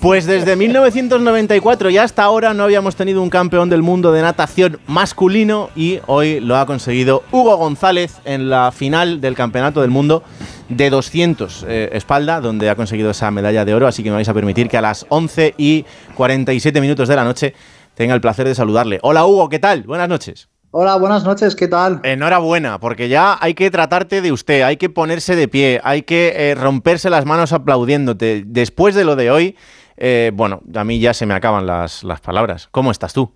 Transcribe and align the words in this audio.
Pues 0.00 0.24
desde 0.24 0.56
1994 0.56 1.90
y 1.90 1.98
hasta 1.98 2.22
ahora 2.22 2.54
no 2.54 2.64
habíamos 2.64 2.96
tenido 2.96 3.22
un 3.22 3.28
campeón 3.28 3.68
del 3.68 3.82
mundo 3.82 4.12
de 4.12 4.22
natación 4.22 4.78
masculino 4.86 5.68
y 5.76 6.00
hoy 6.06 6.40
lo 6.40 6.56
ha 6.56 6.64
conseguido 6.64 7.22
Hugo 7.30 7.58
González 7.58 8.16
en 8.24 8.48
la 8.48 8.72
final 8.72 9.20
del 9.20 9.34
Campeonato 9.34 9.82
del 9.82 9.90
Mundo 9.90 10.22
de 10.70 10.88
200 10.88 11.66
eh, 11.68 11.90
espalda, 11.92 12.40
donde 12.40 12.70
ha 12.70 12.76
conseguido 12.76 13.10
esa 13.10 13.30
medalla 13.30 13.66
de 13.66 13.74
oro. 13.74 13.86
Así 13.86 14.02
que 14.02 14.08
me 14.08 14.16
vais 14.16 14.28
a 14.28 14.34
permitir 14.34 14.70
que 14.70 14.78
a 14.78 14.82
las 14.82 15.04
11 15.10 15.54
y 15.58 15.84
47 16.14 16.80
minutos 16.80 17.06
de 17.06 17.16
la 17.16 17.24
noche 17.24 17.54
tenga 17.94 18.14
el 18.14 18.22
placer 18.22 18.48
de 18.48 18.54
saludarle. 18.54 19.00
Hola 19.02 19.26
Hugo, 19.26 19.50
¿qué 19.50 19.58
tal? 19.58 19.82
Buenas 19.82 20.08
noches. 20.08 20.48
Hola, 20.76 20.96
buenas 20.96 21.22
noches, 21.22 21.54
¿qué 21.54 21.68
tal? 21.68 22.00
Enhorabuena, 22.02 22.80
porque 22.80 23.08
ya 23.08 23.38
hay 23.40 23.54
que 23.54 23.70
tratarte 23.70 24.20
de 24.20 24.32
usted, 24.32 24.62
hay 24.62 24.76
que 24.76 24.90
ponerse 24.90 25.36
de 25.36 25.46
pie, 25.46 25.80
hay 25.84 26.02
que 26.02 26.32
eh, 26.34 26.56
romperse 26.56 27.10
las 27.10 27.24
manos 27.26 27.52
aplaudiéndote. 27.52 28.42
Después 28.44 28.96
de 28.96 29.04
lo 29.04 29.14
de 29.14 29.30
hoy, 29.30 29.56
eh, 29.96 30.32
bueno, 30.34 30.62
a 30.74 30.82
mí 30.82 30.98
ya 30.98 31.14
se 31.14 31.26
me 31.26 31.34
acaban 31.34 31.64
las, 31.64 32.02
las 32.02 32.20
palabras. 32.20 32.66
¿Cómo 32.72 32.90
estás 32.90 33.12
tú? 33.12 33.32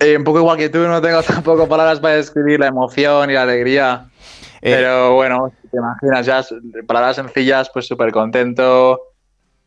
Eh, 0.00 0.16
un 0.16 0.24
poco 0.24 0.40
igual 0.40 0.56
que 0.56 0.68
tú, 0.68 0.78
no 0.80 1.00
tengo 1.00 1.22
tampoco 1.22 1.68
palabras 1.68 2.00
para 2.00 2.16
describir 2.16 2.58
la 2.58 2.66
emoción 2.66 3.30
y 3.30 3.34
la 3.34 3.42
alegría. 3.42 4.06
Pero 4.60 5.14
bueno, 5.14 5.52
te 5.70 5.76
imaginas, 5.76 6.26
ya 6.26 6.44
palabras 6.88 7.14
sencillas, 7.14 7.70
pues 7.72 7.86
súper 7.86 8.10
contento 8.10 9.00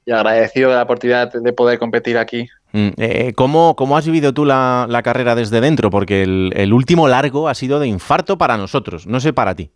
y 0.09 0.11
agradecido 0.11 0.71
de 0.71 0.75
la 0.75 0.83
oportunidad 0.83 1.31
de 1.31 1.53
poder 1.53 1.77
competir 1.77 2.17
aquí. 2.17 2.49
Mm, 2.71 2.89
eh, 2.97 3.33
¿cómo, 3.35 3.75
¿cómo, 3.75 3.95
has 3.95 4.05
vivido 4.07 4.33
tú 4.33 4.43
la, 4.43 4.87
la 4.89 5.03
carrera 5.03 5.35
desde 5.35 5.61
dentro? 5.61 5.91
Porque 5.91 6.23
el, 6.23 6.51
el, 6.55 6.73
último 6.73 7.07
largo 7.07 7.47
ha 7.47 7.53
sido 7.53 7.79
de 7.79 7.87
infarto 7.87 8.37
para 8.37 8.57
nosotros, 8.57 9.05
no 9.05 9.19
sé 9.19 9.33
para 9.33 9.53
ti. 9.53 9.71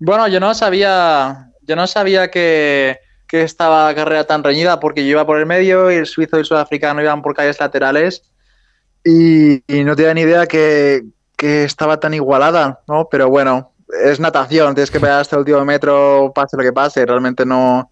Bueno, 0.00 0.26
yo 0.26 0.40
no 0.40 0.52
sabía, 0.54 1.52
yo 1.62 1.76
no 1.76 1.86
sabía 1.86 2.28
que, 2.28 2.98
que 3.28 3.42
estaba 3.42 3.86
la 3.86 3.94
carrera 3.94 4.24
tan 4.24 4.42
reñida 4.42 4.80
porque 4.80 5.04
yo 5.04 5.10
iba 5.10 5.26
por 5.26 5.38
el 5.38 5.46
medio 5.46 5.92
y 5.92 5.94
el 5.94 6.06
suizo 6.06 6.36
y 6.36 6.40
el 6.40 6.44
sudafricano 6.44 7.00
iban 7.00 7.22
por 7.22 7.34
calles 7.34 7.60
laterales 7.60 8.22
y, 9.04 9.62
y 9.72 9.84
no 9.84 9.94
tenía 9.94 10.14
ni 10.14 10.22
idea 10.22 10.46
que, 10.46 11.02
que, 11.36 11.62
estaba 11.62 12.00
tan 12.00 12.14
igualada, 12.14 12.80
¿no? 12.88 13.08
Pero 13.08 13.28
bueno, 13.28 13.74
es 14.04 14.18
natación, 14.18 14.74
tienes 14.74 14.90
que 14.90 14.98
pegar 14.98 15.20
hasta 15.20 15.36
el 15.36 15.40
último 15.40 15.64
metro, 15.64 16.32
pase 16.34 16.56
lo 16.56 16.64
que 16.64 16.72
pase, 16.72 17.06
realmente 17.06 17.46
no, 17.46 17.90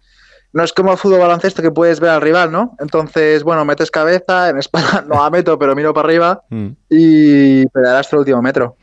no 0.57 0.63
es 0.63 0.73
como 0.73 0.91
el 0.91 0.97
fútbol 0.97 1.19
baloncesto 1.19 1.61
que 1.61 1.69
puedes 1.69 1.99
ver 1.99 2.09
al 2.09 2.21
rival, 2.21 2.51
¿no? 2.51 2.75
Entonces, 2.79 3.43
bueno, 3.43 3.63
metes 3.63 3.91
cabeza, 3.91 4.49
en 4.49 4.57
espalda 4.57 5.05
no 5.07 5.21
la 5.21 5.29
meto, 5.29 5.59
pero 5.59 5.75
miro 5.75 5.93
para 5.93 6.07
arriba 6.07 6.41
mm. 6.49 6.69
y 6.89 7.67
pegarás 7.67 8.07
hasta 8.07 8.15
el 8.15 8.21
último 8.21 8.41
metro. 8.41 8.75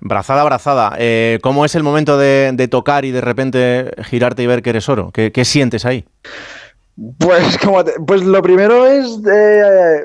Brazada, 0.00 0.42
brazada. 0.42 0.96
Eh, 0.98 1.38
¿Cómo 1.40 1.64
es 1.64 1.76
el 1.76 1.84
momento 1.84 2.18
de, 2.18 2.50
de, 2.52 2.66
tocar 2.66 3.04
y 3.04 3.12
de 3.12 3.20
repente 3.20 3.92
girarte 4.02 4.42
y 4.42 4.48
ver 4.48 4.60
que 4.60 4.70
eres 4.70 4.88
oro? 4.88 5.12
¿Qué, 5.12 5.30
qué 5.30 5.44
sientes 5.44 5.84
ahí? 5.84 6.04
Pues, 7.20 7.58
como 7.64 7.84
te, 7.84 7.92
pues 8.04 8.24
lo 8.24 8.42
primero 8.42 8.84
es 8.88 9.06
eh, 9.32 10.02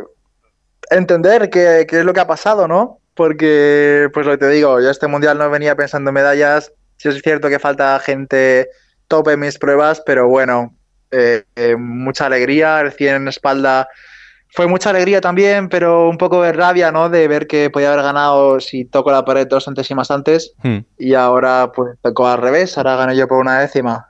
entender 0.91 1.49
qué, 1.49 1.87
qué, 1.89 2.01
es 2.01 2.05
lo 2.05 2.13
que 2.13 2.19
ha 2.19 2.27
pasado, 2.27 2.67
¿no? 2.67 2.99
Porque, 3.15 4.09
pues 4.13 4.27
lo 4.27 4.33
que 4.33 4.45
te 4.45 4.49
digo, 4.49 4.79
yo 4.79 4.91
este 4.91 5.07
mundial 5.07 5.39
no 5.39 5.49
venía 5.49 5.75
pensando 5.75 6.11
en 6.11 6.13
medallas. 6.13 6.71
Sí 6.97 7.09
es 7.09 7.19
cierto 7.23 7.49
que 7.49 7.57
falta 7.57 7.99
gente 7.99 8.69
top 9.07 9.29
en 9.29 9.39
mis 9.39 9.57
pruebas, 9.57 10.03
pero 10.05 10.27
bueno, 10.27 10.75
eh, 11.11 11.43
eh, 11.55 11.75
mucha 11.75 12.25
alegría, 12.25 12.81
el 12.81 12.91
100 12.91 13.15
en 13.15 13.27
espalda 13.27 13.87
fue 14.55 14.67
mucha 14.67 14.89
alegría 14.89 15.19
también, 15.19 15.67
pero 15.67 16.07
un 16.07 16.17
poco 16.17 16.41
de 16.41 16.53
rabia, 16.53 16.89
¿no? 16.89 17.09
De 17.09 17.27
ver 17.27 17.45
que 17.45 17.69
podía 17.69 17.91
haber 17.91 18.03
ganado 18.03 18.61
si 18.61 18.85
toco 18.85 19.11
la 19.11 19.25
pared 19.25 19.45
dos 19.47 19.65
centésimas 19.65 20.09
antes 20.11 20.53
hmm. 20.63 20.77
y 20.97 21.13
ahora 21.13 21.73
pues 21.75 21.97
tocó 22.01 22.27
al 22.27 22.41
revés, 22.41 22.77
ahora 22.77 22.95
gané 22.95 23.17
yo 23.17 23.27
por 23.27 23.39
una 23.39 23.59
décima. 23.59 24.07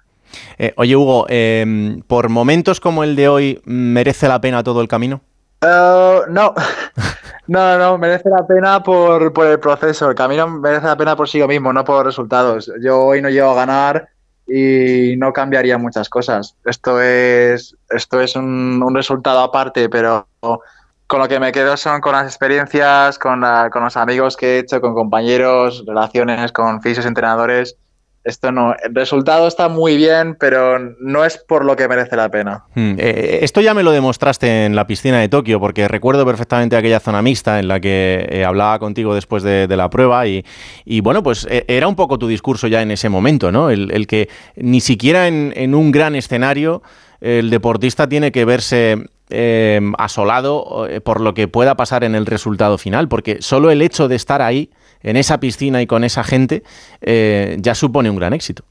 Eh, 0.59 0.73
oye 0.77 0.95
Hugo, 0.95 1.25
eh, 1.29 1.97
¿por 2.05 2.29
momentos 2.29 2.79
como 2.79 3.03
el 3.03 3.15
de 3.15 3.27
hoy 3.27 3.61
merece 3.65 4.27
la 4.27 4.39
pena 4.39 4.63
todo 4.63 4.81
el 4.81 4.87
camino? 4.87 5.21
Uh, 5.63 6.29
no. 6.29 6.53
no, 7.47 7.79
no, 7.79 7.97
merece 7.97 8.29
la 8.29 8.45
pena 8.45 8.83
por, 8.83 9.33
por 9.33 9.47
el 9.47 9.59
proceso, 9.59 10.09
el 10.09 10.15
camino 10.15 10.47
merece 10.47 10.85
la 10.85 10.97
pena 10.97 11.15
por 11.15 11.27
sí 11.27 11.41
mismo, 11.47 11.73
no 11.73 11.83
por 11.83 12.05
resultados. 12.05 12.71
Yo 12.83 12.99
hoy 12.99 13.19
no 13.19 13.29
llego 13.29 13.49
a 13.49 13.55
ganar, 13.55 14.09
y 14.47 15.15
no 15.17 15.33
cambiaría 15.33 15.77
muchas 15.77 16.09
cosas. 16.09 16.55
Esto 16.65 17.01
es, 17.01 17.75
esto 17.89 18.21
es 18.21 18.35
un, 18.35 18.93
resultado 18.93 19.39
aparte, 19.39 19.89
pero 19.89 20.27
con 20.39 21.19
lo 21.19 21.27
que 21.27 21.39
me 21.39 21.51
quedo 21.51 21.77
son 21.77 22.01
con 22.01 22.13
las 22.13 22.25
experiencias, 22.25 23.19
con, 23.19 23.41
la, 23.41 23.69
con 23.71 23.83
los 23.83 23.97
amigos 23.97 24.37
que 24.37 24.55
he 24.55 24.59
hecho, 24.59 24.81
con 24.81 24.93
compañeros, 24.93 25.83
relaciones 25.85 26.51
con 26.51 26.81
fisios 26.81 27.05
entrenadores 27.05 27.77
esto 28.25 28.51
no, 28.51 28.75
el 28.83 28.93
resultado 28.93 29.47
está 29.47 29.69
muy 29.69 29.95
bien, 29.95 30.35
pero 30.39 30.79
no 30.99 31.23
es 31.23 31.37
por 31.37 31.63
lo 31.63 31.75
que 31.75 31.87
merece 31.87 32.15
la 32.15 32.29
pena. 32.29 32.65
Hmm. 32.73 32.95
Eh, 32.97 33.39
esto 33.43 33.61
ya 33.61 33.75
me 33.75 33.83
lo 33.83 33.91
demostraste 33.91 34.65
en 34.65 34.75
la 34.75 34.87
piscina 34.87 35.19
de 35.19 35.29
Tokio, 35.29 35.59
porque 35.59 35.87
recuerdo 35.87 36.25
perfectamente 36.25 36.75
aquella 36.75 36.99
zona 36.99 37.21
mixta 37.21 37.59
en 37.59 37.67
la 37.67 37.79
que 37.79 38.27
eh, 38.27 38.43
hablaba 38.43 38.79
contigo 38.79 39.13
después 39.13 39.43
de, 39.43 39.75
la 39.75 39.89
prueba 39.89 40.25
y, 40.25 40.43
bueno, 41.01 41.21
pues 41.21 41.45
eh, 41.49 41.65
era 41.67 41.87
un 41.87 41.95
poco 41.95 42.17
tu 42.17 42.27
discurso 42.27 42.67
ya 42.67 42.81
en 42.81 42.91
ese 42.91 43.09
momento, 43.09 43.51
¿no? 43.51 43.69
El, 43.69 44.07
que 44.07 44.29
ni 44.55 44.79
siquiera 44.79 45.27
en, 45.27 45.75
un 45.75 45.91
gran 45.91 46.15
escenario 46.15 46.81
el 47.19 47.49
deportista 47.49 48.07
tiene 48.07 48.31
que 48.31 48.45
verse 48.45 48.97
asolado 49.97 50.87
por 51.03 51.19
lo 51.19 51.33
que 51.33 51.47
pueda 51.47 51.75
pasar 51.75 52.03
en 52.03 52.15
el 52.15 52.25
resultado 52.25 52.77
final, 52.77 53.09
porque 53.09 53.41
solo 53.41 53.69
el 53.69 53.81
hecho 53.81 54.07
de 54.07 54.15
estar 54.15 54.41
ahí 54.41 54.71
en 55.05 55.17
esa 55.17 55.39
piscina 55.39 55.81
y 55.81 55.87
con 55.87 56.03
esa 56.03 56.23
gente, 56.23 56.63
eh, 57.01 57.57
ya 57.59 57.75
supone 57.75 58.09
un 58.09 58.17
gran 58.17 58.33
éxito. 58.33 58.65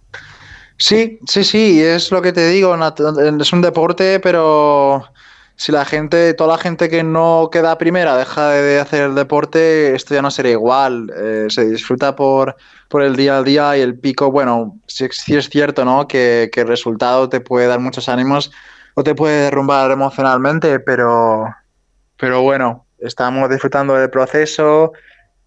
Sí, 0.77 1.21
sí, 1.27 1.45
sí, 1.45 1.81
es 1.81 2.11
lo 2.11 2.21
que 2.21 2.33
te 2.33 2.49
digo, 2.49 2.77
es 3.41 3.53
un 3.53 3.62
deporte, 3.62 4.19
pero 4.19 5.05
si 5.55 5.71
la 5.71 5.84
gente, 5.84 6.34
toda 6.34 6.56
la 6.56 6.59
gente 6.59 6.89
que 6.89 7.05
no 7.05 7.49
queda 7.53 7.78
primera 7.78 8.17
deja 8.17 8.50
de 8.50 8.81
hacer 8.81 9.05
el 9.05 9.15
deporte, 9.15 9.95
esto 9.95 10.15
ya 10.15 10.22
no 10.22 10.33
sería 10.33 10.50
igual. 10.53 11.12
Eh, 11.17 11.47
se 11.49 11.67
disfruta 11.67 12.17
por, 12.17 12.56
por 12.89 13.03
el 13.03 13.15
día 13.15 13.39
al 13.39 13.45
día 13.45 13.77
y 13.78 13.81
el 13.81 13.97
pico, 13.97 14.33
bueno, 14.33 14.81
sí 14.89 15.05
es 15.05 15.49
cierto, 15.49 15.84
¿no? 15.84 16.09
Que, 16.09 16.51
que, 16.53 16.62
el 16.62 16.69
resultado 16.69 17.28
te 17.28 17.41
puede 17.41 17.69
dar 17.69 17.78
muchos 17.78 18.09
ánimos 18.09 18.51
o 18.95 19.05
te 19.05 19.15
puede 19.15 19.45
derrumbar 19.45 19.93
emocionalmente, 19.93 20.81
pero, 20.81 21.45
pero 22.16 22.43
bueno, 22.43 22.87
estamos 22.99 23.49
disfrutando 23.49 23.95
del 23.95 24.11
proceso 24.11 24.93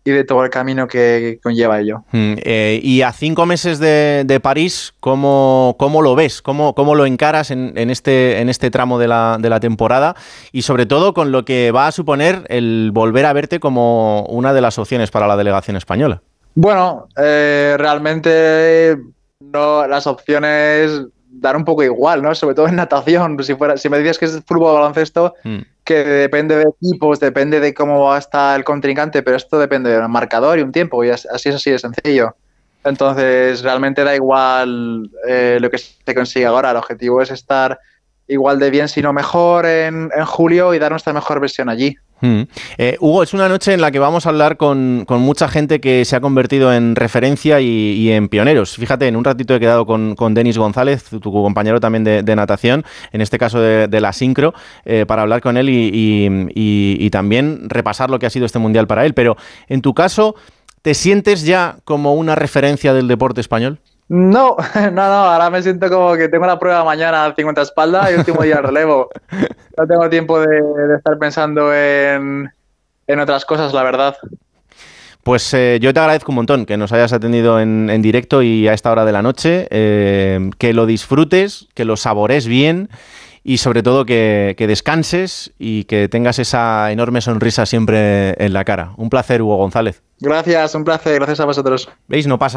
y 0.07 0.11
de 0.11 0.23
todo 0.23 0.45
el 0.45 0.49
camino 0.49 0.87
que 0.87 1.37
conlleva 1.43 1.81
ello. 1.81 2.05
Mm, 2.13 2.35
eh, 2.37 2.79
y 2.81 3.01
a 3.01 3.11
cinco 3.11 3.45
meses 3.45 3.77
de, 3.77 4.23
de 4.25 4.39
París, 4.39 4.93
¿cómo, 5.01 5.75
¿cómo, 5.77 6.01
lo 6.01 6.15
ves? 6.15 6.41
¿Cómo, 6.41 6.73
cómo 6.75 6.95
lo 6.95 7.05
encaras 7.05 7.51
en, 7.51 7.73
en, 7.75 7.89
este, 7.89 8.39
en 8.39 8.47
este 8.47 8.71
tramo 8.71 8.99
de 8.99 9.09
la, 9.09 9.37
de 9.37 9.49
la, 9.49 9.59
temporada? 9.59 10.15
Y 10.53 10.61
sobre 10.61 10.85
todo 10.85 11.13
con 11.13 11.33
lo 11.33 11.43
que 11.43 11.71
va 11.71 11.87
a 11.87 11.91
suponer 11.91 12.45
el 12.47 12.91
volver 12.93 13.25
a 13.25 13.33
verte 13.33 13.59
como 13.59 14.23
una 14.27 14.53
de 14.53 14.61
las 14.61 14.79
opciones 14.79 15.11
para 15.11 15.27
la 15.27 15.35
delegación 15.35 15.75
española. 15.75 16.21
Bueno, 16.55 17.09
eh, 17.17 17.75
realmente 17.77 18.97
no, 19.41 19.85
las 19.87 20.07
opciones 20.07 21.01
dar 21.29 21.57
un 21.57 21.65
poco 21.65 21.83
igual, 21.83 22.21
¿no? 22.21 22.33
Sobre 22.33 22.55
todo 22.55 22.69
en 22.69 22.77
natación. 22.77 23.43
Si, 23.43 23.55
fuera, 23.55 23.75
si 23.75 23.89
me 23.89 23.99
dices 23.99 24.17
que 24.17 24.25
es 24.25 24.41
fútbol 24.45 24.73
baloncesto, 24.73 25.33
mm. 25.43 25.59
Que 25.87 26.03
depende 26.03 26.57
de 26.57 26.65
equipos, 26.69 27.17
depende 27.21 27.61
de 27.61 27.73
cómo 27.73 28.03
va 28.03 28.17
a 28.17 28.19
estar 28.19 28.59
el 28.59 28.65
contrincante, 28.65 29.23
pero 29.23 29.37
esto 29.37 29.57
depende 29.57 29.89
del 29.89 30.09
marcador 30.09 30.59
y 30.59 30.61
un 30.61 30.73
tiempo, 30.73 31.01
y 31.05 31.09
así 31.11 31.27
es 31.47 31.55
así 31.55 31.71
de 31.71 31.79
sencillo. 31.79 32.35
Entonces, 32.83 33.63
realmente 33.63 34.03
da 34.03 34.13
igual 34.13 35.09
eh, 35.25 35.59
lo 35.61 35.69
que 35.69 35.77
se 35.77 36.13
consigue 36.13 36.45
ahora. 36.45 36.71
El 36.71 36.77
objetivo 36.77 37.21
es 37.21 37.31
estar 37.31 37.79
igual 38.27 38.59
de 38.59 38.69
bien, 38.69 38.87
si 38.87 39.01
no 39.01 39.13
mejor, 39.13 39.65
en, 39.65 40.09
en 40.15 40.25
julio 40.25 40.73
y 40.73 40.79
dar 40.79 40.91
nuestra 40.91 41.13
mejor 41.13 41.39
versión 41.39 41.69
allí. 41.69 41.97
Hmm. 42.19 42.43
Eh, 42.79 42.97
Hugo, 42.99 43.21
es 43.21 43.33
una 43.35 43.47
noche 43.47 43.73
en 43.73 43.81
la 43.81 43.91
que 43.91 43.99
vamos 43.99 44.25
a 44.25 44.29
hablar 44.29 44.57
con, 44.57 45.05
con, 45.05 45.21
mucha 45.21 45.47
gente 45.47 45.79
que 45.79 46.03
se 46.03 46.15
ha 46.15 46.19
convertido 46.19 46.73
en 46.73 46.95
referencia 46.95 47.61
y, 47.61 47.67
y 47.67 48.11
en 48.11 48.27
pioneros. 48.27 48.75
Fíjate, 48.75 49.07
en 49.07 49.15
un 49.15 49.23
ratito 49.23 49.53
he 49.53 49.59
quedado 49.59 49.85
con, 49.85 50.15
con 50.15 50.33
Denis 50.33 50.57
González, 50.57 51.03
tu, 51.03 51.31
compañero 51.31 51.79
también 51.79 52.03
de, 52.03 52.23
de, 52.23 52.35
natación, 52.35 52.83
en 53.11 53.21
este 53.21 53.37
caso 53.37 53.59
de, 53.59 53.87
de 53.87 54.01
la 54.01 54.13
sincro, 54.13 54.55
eh, 54.85 55.05
para 55.07 55.21
hablar 55.21 55.41
con 55.41 55.57
él 55.57 55.69
y, 55.69 56.49
y 56.55 57.09
también 57.11 57.69
repasar 57.69 58.09
lo 58.09 58.17
que 58.17 58.25
ha 58.25 58.31
sido 58.31 58.47
este 58.47 58.57
mundial 58.57 58.87
para 58.87 59.05
él. 59.05 59.13
Pero 59.13 59.37
en 59.67 59.81
tu 59.81 59.93
caso, 59.93 60.35
¿te 60.81 60.95
sientes 60.95 61.43
ya 61.43 61.77
como 61.83 62.15
una 62.15 62.33
referencia 62.33 62.93
del 62.93 63.07
deporte 63.07 63.41
español? 63.41 63.79
No, 64.09 64.55
no, 64.75 64.91
no, 64.91 65.01
ahora 65.01 65.49
me 65.49 65.61
siento 65.61 65.89
como 65.89 66.15
que 66.15 66.29
tengo 66.29 66.45
la 66.45 66.59
prueba 66.59 66.83
mañana 66.83 67.33
50 67.35 67.61
espaldas 67.61 68.11
y 68.11 68.15
último 68.15 68.41
día 68.43 68.61
relevo. 68.61 69.09
No 69.77 69.85
tengo 69.85 70.09
tiempo 70.09 70.39
de, 70.39 70.59
de 70.59 70.95
estar 70.95 71.19
pensando 71.19 71.71
en, 71.71 72.51
en, 73.05 73.19
otras 73.19 73.45
cosas, 73.45 73.75
la 73.75 73.83
verdad. 73.83 74.17
Pues 75.21 75.53
eh, 75.53 75.77
yo 75.79 75.93
te 75.93 75.99
agradezco 75.99 76.31
un 76.31 76.37
montón 76.37 76.65
que 76.65 76.77
nos 76.77 76.91
hayas 76.93 77.13
atendido 77.13 77.59
en, 77.59 77.87
en 77.91 78.01
directo 78.01 78.41
y 78.41 78.67
a 78.67 78.73
esta 78.73 78.91
hora 78.91 79.05
de 79.05 79.11
la 79.11 79.21
noche, 79.21 79.67
eh, 79.69 80.49
que 80.57 80.73
lo 80.73 80.87
disfrutes, 80.87 81.67
que 81.75 81.85
lo 81.85 81.95
sabores 81.95 82.47
bien 82.47 82.89
y 83.43 83.59
sobre 83.59 83.83
todo 83.83 84.03
que, 84.03 84.55
que, 84.57 84.65
descanses 84.65 85.53
y 85.59 85.83
que 85.83 86.09
tengas 86.09 86.39
esa 86.39 86.91
enorme 86.91 87.21
sonrisa 87.21 87.67
siempre 87.67 88.31
en 88.43 88.51
la 88.51 88.65
cara. 88.65 88.93
Un 88.97 89.11
placer, 89.11 89.43
Hugo 89.43 89.57
González. 89.57 90.01
Gracias, 90.19 90.73
un 90.73 90.83
placer, 90.83 91.15
gracias 91.15 91.39
a 91.39 91.45
vosotros. 91.45 91.87
¿Veis? 92.07 92.25
No 92.25 92.39
pasa 92.39 92.55